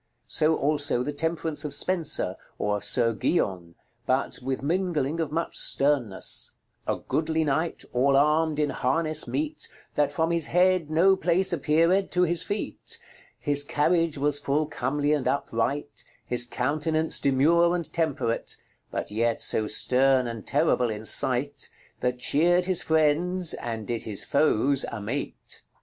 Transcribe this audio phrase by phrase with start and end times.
[0.25, 3.75] So also the Temperance of Spenser, or Sir Guyon,
[4.07, 6.53] but with mingling of much sternness:
[6.87, 12.09] "A goodly knight, all armd in harnesse meete, That from his head no place appeared
[12.13, 12.97] to his feete,
[13.37, 18.57] His carriage was full comely and upright; His countenance demure and temperate;
[18.89, 24.25] But yett so sterne and terrible in sight, That cheard his friendes, and did his
[24.25, 25.61] foes amate."